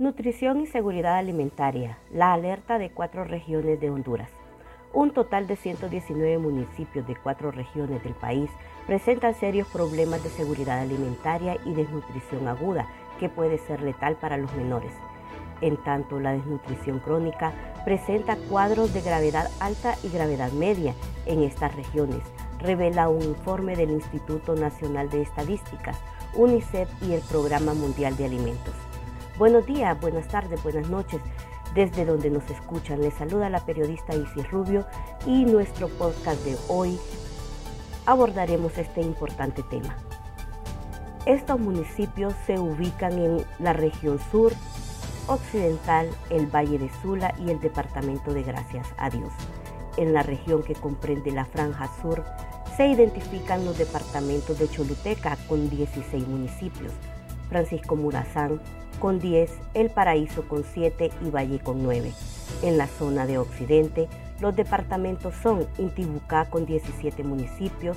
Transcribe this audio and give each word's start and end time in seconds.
Nutrición 0.00 0.60
y 0.62 0.66
seguridad 0.66 1.18
alimentaria. 1.18 1.98
La 2.10 2.32
alerta 2.32 2.78
de 2.78 2.90
cuatro 2.90 3.24
regiones 3.24 3.78
de 3.80 3.90
Honduras. 3.90 4.30
Un 4.94 5.12
total 5.12 5.46
de 5.46 5.56
119 5.56 6.38
municipios 6.38 7.06
de 7.06 7.14
cuatro 7.16 7.50
regiones 7.50 8.02
del 8.02 8.14
país 8.14 8.50
presentan 8.86 9.34
serios 9.34 9.68
problemas 9.68 10.24
de 10.24 10.30
seguridad 10.30 10.80
alimentaria 10.80 11.58
y 11.66 11.74
desnutrición 11.74 12.48
aguda 12.48 12.88
que 13.20 13.28
puede 13.28 13.58
ser 13.58 13.82
letal 13.82 14.16
para 14.16 14.38
los 14.38 14.50
menores. 14.54 14.92
En 15.60 15.76
tanto, 15.76 16.20
la 16.20 16.32
desnutrición 16.32 17.00
crónica 17.00 17.52
presenta 17.84 18.36
cuadros 18.48 18.92
de 18.94 19.02
gravedad 19.02 19.50
alta 19.60 19.94
y 20.02 20.08
gravedad 20.08 20.52
media 20.52 20.94
en 21.26 21.42
estas 21.42 21.74
regiones, 21.74 22.22
revela 22.58 23.08
un 23.08 23.22
informe 23.22 23.76
del 23.76 23.90
Instituto 23.90 24.54
Nacional 24.54 25.10
de 25.10 25.22
Estadísticas, 25.22 25.98
UNICEF 26.34 26.88
y 27.02 27.12
el 27.12 27.20
Programa 27.22 27.74
Mundial 27.74 28.16
de 28.16 28.26
Alimentos. 28.26 28.74
Buenos 29.38 29.66
días, 29.66 29.98
buenas 30.00 30.28
tardes, 30.28 30.62
buenas 30.62 30.88
noches. 30.88 31.20
Desde 31.74 32.04
donde 32.04 32.30
nos 32.30 32.48
escuchan, 32.50 33.00
les 33.00 33.14
saluda 33.14 33.48
la 33.48 33.64
periodista 33.64 34.14
Isis 34.14 34.50
Rubio 34.50 34.84
y 35.24 35.44
nuestro 35.44 35.88
podcast 35.88 36.44
de 36.44 36.56
hoy 36.68 36.98
abordaremos 38.06 38.76
este 38.76 39.00
importante 39.02 39.62
tema. 39.62 39.96
Estos 41.26 41.60
municipios 41.60 42.34
se 42.46 42.58
ubican 42.58 43.12
en 43.18 43.44
la 43.58 43.72
región 43.72 44.18
sur, 44.32 44.52
occidental, 45.26 46.08
el 46.30 46.46
Valle 46.46 46.78
de 46.78 46.90
Sula 47.02 47.34
y 47.38 47.50
el 47.50 47.60
departamento 47.60 48.32
de 48.32 48.42
Gracias 48.42 48.86
a 48.96 49.10
Dios. 49.10 49.32
En 49.96 50.12
la 50.12 50.22
región 50.22 50.62
que 50.62 50.74
comprende 50.74 51.30
la 51.30 51.44
franja 51.44 51.90
sur 52.00 52.24
se 52.76 52.86
identifican 52.86 53.64
los 53.64 53.76
departamentos 53.76 54.58
de 54.58 54.68
Choluteca 54.68 55.36
con 55.48 55.68
16 55.68 56.26
municipios, 56.26 56.92
Francisco 57.48 57.96
Murazán, 57.96 58.60
con 59.00 59.18
10, 59.18 59.50
El 59.74 59.90
Paraíso 59.90 60.46
con 60.48 60.64
7 60.64 61.10
y 61.24 61.30
Valle 61.30 61.58
con 61.58 61.82
9. 61.82 62.12
En 62.62 62.78
la 62.78 62.86
zona 62.86 63.26
de 63.26 63.38
Occidente, 63.38 64.08
los 64.40 64.54
departamentos 64.56 65.34
son 65.42 65.66
Intibucá 65.78 66.46
con 66.46 66.66
17 66.66 67.22
municipios, 67.24 67.96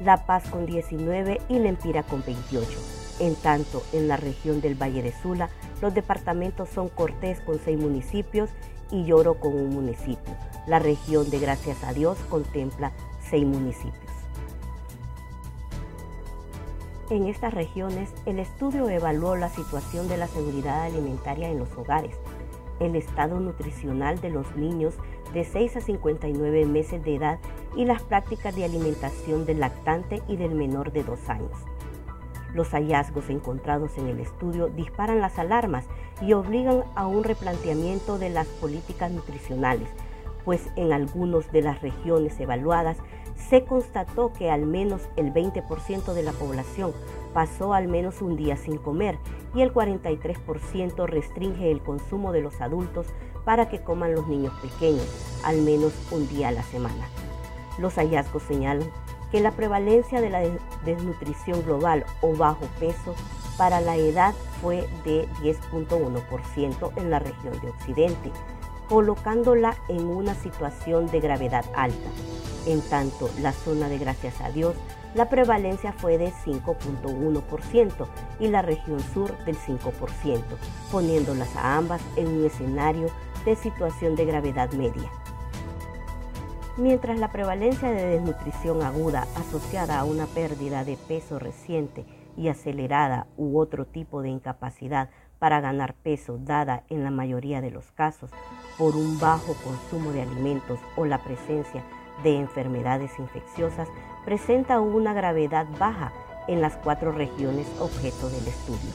La 0.00 0.26
Paz 0.26 0.44
con 0.50 0.66
19 0.66 1.40
y 1.48 1.58
Lempira 1.58 2.02
con 2.02 2.22
28. 2.24 3.01
En 3.18 3.34
tanto, 3.36 3.82
en 3.92 4.08
la 4.08 4.16
región 4.16 4.60
del 4.60 4.80
Valle 4.80 5.02
de 5.02 5.12
Sula, 5.12 5.50
los 5.80 5.94
departamentos 5.94 6.68
son 6.68 6.88
Cortés 6.88 7.40
con 7.40 7.58
6 7.58 7.78
municipios 7.78 8.50
y 8.90 9.04
Lloro 9.04 9.38
con 9.38 9.54
un 9.54 9.70
municipio. 9.70 10.34
La 10.66 10.78
región 10.78 11.28
de 11.30 11.38
Gracias 11.38 11.82
a 11.84 11.92
Dios 11.92 12.18
contempla 12.28 12.92
6 13.30 13.46
municipios. 13.46 14.12
En 17.10 17.26
estas 17.26 17.52
regiones, 17.52 18.10
el 18.24 18.38
estudio 18.38 18.88
evaluó 18.88 19.36
la 19.36 19.50
situación 19.50 20.08
de 20.08 20.16
la 20.16 20.28
seguridad 20.28 20.84
alimentaria 20.84 21.50
en 21.50 21.58
los 21.58 21.70
hogares, 21.76 22.16
el 22.80 22.96
estado 22.96 23.38
nutricional 23.38 24.20
de 24.20 24.30
los 24.30 24.56
niños 24.56 24.94
de 25.34 25.44
6 25.44 25.76
a 25.76 25.80
59 25.80 26.64
meses 26.64 27.04
de 27.04 27.16
edad 27.16 27.38
y 27.76 27.84
las 27.84 28.02
prácticas 28.02 28.54
de 28.56 28.64
alimentación 28.64 29.44
del 29.44 29.60
lactante 29.60 30.22
y 30.26 30.36
del 30.36 30.54
menor 30.54 30.92
de 30.92 31.04
2 31.04 31.28
años. 31.28 31.58
Los 32.54 32.70
hallazgos 32.70 33.30
encontrados 33.30 33.96
en 33.98 34.08
el 34.08 34.20
estudio 34.20 34.68
disparan 34.68 35.20
las 35.20 35.38
alarmas 35.38 35.86
y 36.20 36.34
obligan 36.34 36.84
a 36.94 37.06
un 37.06 37.24
replanteamiento 37.24 38.18
de 38.18 38.30
las 38.30 38.46
políticas 38.46 39.10
nutricionales, 39.10 39.88
pues 40.44 40.68
en 40.76 40.92
algunas 40.92 41.50
de 41.52 41.62
las 41.62 41.80
regiones 41.80 42.38
evaluadas 42.40 42.98
se 43.48 43.64
constató 43.64 44.32
que 44.32 44.50
al 44.50 44.66
menos 44.66 45.02
el 45.16 45.32
20% 45.32 46.12
de 46.12 46.22
la 46.22 46.32
población 46.32 46.92
pasó 47.32 47.72
al 47.72 47.88
menos 47.88 48.20
un 48.20 48.36
día 48.36 48.56
sin 48.56 48.76
comer 48.76 49.18
y 49.54 49.62
el 49.62 49.72
43% 49.72 51.06
restringe 51.06 51.70
el 51.70 51.80
consumo 51.80 52.32
de 52.32 52.42
los 52.42 52.60
adultos 52.60 53.06
para 53.44 53.68
que 53.68 53.82
coman 53.82 54.14
los 54.14 54.28
niños 54.28 54.52
pequeños 54.60 55.06
al 55.44 55.62
menos 55.62 55.92
un 56.10 56.28
día 56.28 56.48
a 56.48 56.52
la 56.52 56.62
semana. 56.62 57.08
Los 57.78 57.94
hallazgos 57.94 58.42
señalan 58.42 58.88
que 59.32 59.40
la 59.40 59.50
prevalencia 59.50 60.20
de 60.20 60.30
la 60.30 60.42
desnutrición 60.84 61.64
global 61.64 62.04
o 62.20 62.36
bajo 62.36 62.66
peso 62.78 63.14
para 63.56 63.80
la 63.80 63.96
edad 63.96 64.34
fue 64.60 64.88
de 65.04 65.26
10.1% 65.40 66.92
en 66.96 67.10
la 67.10 67.18
región 67.18 67.58
de 67.60 67.70
Occidente, 67.70 68.30
colocándola 68.88 69.74
en 69.88 70.06
una 70.06 70.34
situación 70.34 71.06
de 71.06 71.20
gravedad 71.20 71.64
alta. 71.74 72.10
En 72.66 72.80
tanto, 72.82 73.30
la 73.40 73.52
zona 73.52 73.88
de 73.88 73.98
Gracias 73.98 74.40
a 74.40 74.50
Dios, 74.50 74.76
la 75.14 75.28
prevalencia 75.28 75.92
fue 75.92 76.16
de 76.18 76.32
5.1% 76.32 78.06
y 78.38 78.48
la 78.48 78.62
región 78.62 79.00
sur 79.00 79.36
del 79.44 79.58
5%, 79.58 80.42
poniéndolas 80.90 81.54
a 81.56 81.76
ambas 81.76 82.00
en 82.16 82.28
un 82.28 82.44
escenario 82.46 83.08
de 83.44 83.56
situación 83.56 84.14
de 84.14 84.24
gravedad 84.24 84.72
media. 84.72 85.10
Mientras 86.78 87.18
la 87.18 87.30
prevalencia 87.30 87.90
de 87.90 88.06
desnutrición 88.06 88.82
aguda 88.82 89.26
asociada 89.36 89.98
a 89.98 90.04
una 90.04 90.24
pérdida 90.26 90.84
de 90.84 90.96
peso 90.96 91.38
reciente 91.38 92.06
y 92.34 92.48
acelerada 92.48 93.26
u 93.36 93.58
otro 93.58 93.84
tipo 93.84 94.22
de 94.22 94.30
incapacidad 94.30 95.10
para 95.38 95.60
ganar 95.60 95.92
peso 95.92 96.38
dada 96.38 96.84
en 96.88 97.04
la 97.04 97.10
mayoría 97.10 97.60
de 97.60 97.70
los 97.70 97.92
casos 97.92 98.30
por 98.78 98.96
un 98.96 99.20
bajo 99.20 99.54
consumo 99.62 100.12
de 100.12 100.22
alimentos 100.22 100.80
o 100.96 101.04
la 101.04 101.18
presencia 101.18 101.84
de 102.22 102.38
enfermedades 102.38 103.18
infecciosas 103.18 103.88
presenta 104.24 104.80
una 104.80 105.12
gravedad 105.12 105.66
baja 105.78 106.10
en 106.48 106.62
las 106.62 106.76
cuatro 106.76 107.12
regiones 107.12 107.66
objeto 107.80 108.30
del 108.30 108.48
estudio. 108.48 108.90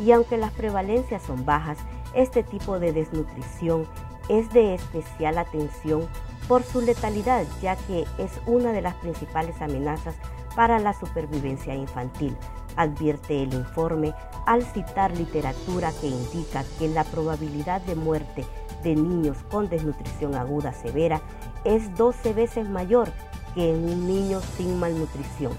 Y 0.00 0.10
aunque 0.12 0.38
las 0.38 0.52
prevalencias 0.52 1.22
son 1.22 1.44
bajas, 1.44 1.76
este 2.14 2.42
tipo 2.42 2.78
de 2.78 2.92
desnutrición 2.94 3.86
es 4.30 4.50
de 4.54 4.74
especial 4.74 5.36
atención 5.36 6.08
por 6.48 6.62
su 6.62 6.80
letalidad, 6.80 7.44
ya 7.62 7.76
que 7.76 8.04
es 8.18 8.30
una 8.46 8.72
de 8.72 8.82
las 8.82 8.94
principales 8.96 9.60
amenazas 9.60 10.14
para 10.54 10.78
la 10.78 10.92
supervivencia 10.92 11.74
infantil, 11.74 12.36
advierte 12.76 13.42
el 13.42 13.54
informe 13.54 14.14
al 14.46 14.62
citar 14.62 15.16
literatura 15.16 15.92
que 16.00 16.08
indica 16.08 16.64
que 16.78 16.88
la 16.88 17.04
probabilidad 17.04 17.80
de 17.82 17.94
muerte 17.94 18.44
de 18.82 18.94
niños 18.94 19.38
con 19.50 19.68
desnutrición 19.68 20.34
aguda 20.34 20.72
severa 20.72 21.20
es 21.64 21.94
12 21.96 22.32
veces 22.34 22.68
mayor 22.68 23.10
que 23.54 23.70
en 23.70 23.84
un 23.84 24.06
niño 24.06 24.40
sin 24.56 24.78
malnutrición. 24.78 25.52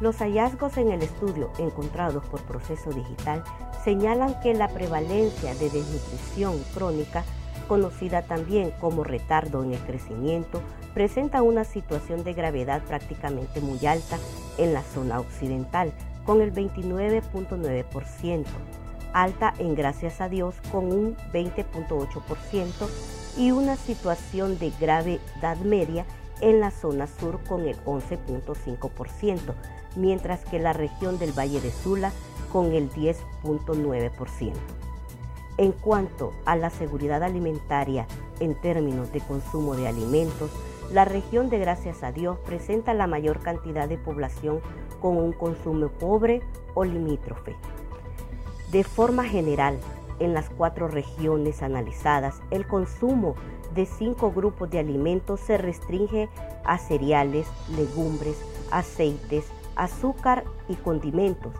Los 0.00 0.16
hallazgos 0.18 0.76
en 0.76 0.90
el 0.90 1.02
estudio 1.02 1.50
encontrados 1.58 2.24
por 2.24 2.42
proceso 2.42 2.90
digital 2.90 3.42
señalan 3.82 4.38
que 4.40 4.52
la 4.52 4.68
prevalencia 4.68 5.54
de 5.54 5.70
desnutrición 5.70 6.58
crónica, 6.74 7.24
conocida 7.66 8.22
también 8.22 8.72
como 8.80 9.04
retardo 9.04 9.62
en 9.62 9.72
el 9.72 9.80
crecimiento, 9.80 10.62
presenta 10.94 11.42
una 11.42 11.64
situación 11.64 12.24
de 12.24 12.32
gravedad 12.32 12.82
prácticamente 12.82 13.60
muy 13.60 13.84
alta 13.86 14.18
en 14.58 14.72
la 14.72 14.82
zona 14.82 15.20
occidental, 15.20 15.92
con 16.24 16.40
el 16.40 16.52
29.9%, 16.52 18.44
alta 19.12 19.54
en 19.58 19.74
gracias 19.74 20.20
a 20.20 20.28
Dios 20.28 20.54
con 20.72 20.86
un 20.86 21.16
20.8% 21.32 22.70
y 23.38 23.50
una 23.50 23.76
situación 23.76 24.58
de 24.58 24.72
gravedad 24.80 25.56
media 25.58 26.04
en 26.40 26.60
la 26.60 26.70
zona 26.70 27.06
sur 27.06 27.42
con 27.44 27.66
el 27.66 27.76
11.5%, 27.84 29.38
mientras 29.96 30.44
que 30.44 30.58
la 30.58 30.72
región 30.72 31.18
del 31.18 31.32
Valle 31.32 31.60
de 31.60 31.70
Sula 31.70 32.12
con 32.52 32.72
el 32.72 32.90
10.9%. 32.90 34.52
En 35.58 35.72
cuanto 35.72 36.32
a 36.44 36.54
la 36.54 36.68
seguridad 36.70 37.22
alimentaria 37.22 38.06
en 38.40 38.54
términos 38.54 39.10
de 39.12 39.20
consumo 39.20 39.74
de 39.74 39.88
alimentos, 39.88 40.50
la 40.92 41.04
región 41.04 41.48
de 41.48 41.58
Gracias 41.58 42.02
a 42.02 42.12
Dios 42.12 42.38
presenta 42.44 42.92
la 42.92 43.06
mayor 43.06 43.40
cantidad 43.40 43.88
de 43.88 43.96
población 43.96 44.60
con 45.00 45.16
un 45.16 45.32
consumo 45.32 45.88
pobre 45.88 46.42
o 46.74 46.84
limítrofe. 46.84 47.56
De 48.70 48.84
forma 48.84 49.24
general, 49.24 49.78
en 50.18 50.34
las 50.34 50.50
cuatro 50.50 50.88
regiones 50.88 51.62
analizadas, 51.62 52.40
el 52.50 52.66
consumo 52.66 53.34
de 53.74 53.86
cinco 53.86 54.32
grupos 54.32 54.70
de 54.70 54.78
alimentos 54.78 55.40
se 55.40 55.58
restringe 55.58 56.28
a 56.64 56.78
cereales, 56.78 57.46
legumbres, 57.76 58.36
aceites, 58.70 59.46
azúcar 59.74 60.44
y 60.68 60.74
condimentos, 60.74 61.52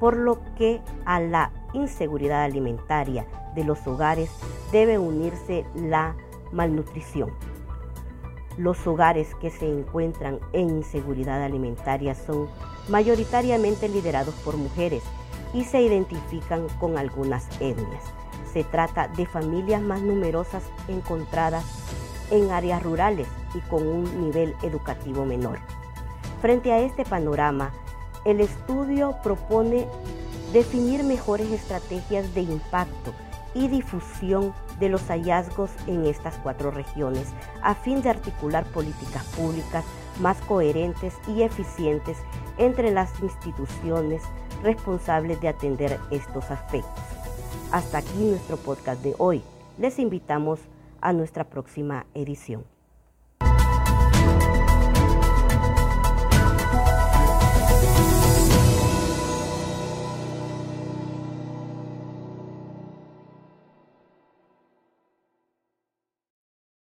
por 0.00 0.16
lo 0.16 0.40
que 0.56 0.80
a 1.04 1.20
la 1.20 1.50
inseguridad 1.74 2.44
alimentaria 2.44 3.26
de 3.54 3.64
los 3.64 3.86
hogares 3.86 4.30
debe 4.70 4.98
unirse 4.98 5.64
la 5.74 6.16
malnutrición. 6.52 7.30
Los 8.58 8.86
hogares 8.86 9.34
que 9.36 9.50
se 9.50 9.66
encuentran 9.66 10.38
en 10.52 10.68
inseguridad 10.68 11.42
alimentaria 11.42 12.14
son 12.14 12.48
mayoritariamente 12.88 13.88
liderados 13.88 14.34
por 14.36 14.56
mujeres 14.56 15.02
y 15.54 15.64
se 15.64 15.80
identifican 15.80 16.66
con 16.80 16.98
algunas 16.98 17.46
etnias. 17.60 18.02
Se 18.52 18.64
trata 18.64 19.08
de 19.08 19.26
familias 19.26 19.80
más 19.80 20.02
numerosas 20.02 20.62
encontradas 20.88 21.64
en 22.30 22.50
áreas 22.50 22.82
rurales 22.82 23.28
y 23.54 23.60
con 23.68 23.86
un 23.86 24.20
nivel 24.20 24.54
educativo 24.62 25.24
menor. 25.24 25.58
Frente 26.40 26.72
a 26.72 26.80
este 26.80 27.04
panorama, 27.04 27.70
el 28.24 28.40
estudio 28.40 29.16
propone 29.22 29.86
definir 30.52 31.02
mejores 31.04 31.50
estrategias 31.50 32.34
de 32.34 32.42
impacto 32.42 33.14
y 33.54 33.68
difusión 33.68 34.54
de 34.80 34.88
los 34.88 35.02
hallazgos 35.08 35.70
en 35.86 36.06
estas 36.06 36.36
cuatro 36.38 36.70
regiones 36.70 37.28
a 37.62 37.74
fin 37.74 38.02
de 38.02 38.10
articular 38.10 38.64
políticas 38.66 39.24
públicas 39.36 39.84
más 40.20 40.38
coherentes 40.42 41.14
y 41.28 41.42
eficientes 41.42 42.18
entre 42.58 42.90
las 42.90 43.10
instituciones 43.22 44.22
responsables 44.62 45.40
de 45.40 45.48
atender 45.48 45.98
estos 46.10 46.50
aspectos. 46.50 47.04
Hasta 47.70 47.98
aquí 47.98 48.18
nuestro 48.18 48.56
podcast 48.56 49.02
de 49.02 49.14
hoy. 49.18 49.42
Les 49.78 49.98
invitamos 49.98 50.60
a 51.00 51.12
nuestra 51.12 51.44
próxima 51.44 52.06
edición. 52.14 52.71